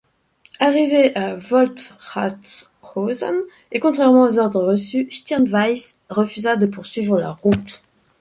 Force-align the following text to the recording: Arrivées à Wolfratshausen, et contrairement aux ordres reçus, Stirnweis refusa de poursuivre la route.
Arrivées 0.59 1.15
à 1.15 1.35
Wolfratshausen, 1.35 3.35
et 3.71 3.79
contrairement 3.79 4.23
aux 4.23 4.39
ordres 4.39 4.63
reçus, 4.63 5.07
Stirnweis 5.11 5.93
refusa 6.09 6.55
de 6.55 6.65
poursuivre 6.65 7.19
la 7.19 7.33
route. 7.33 7.83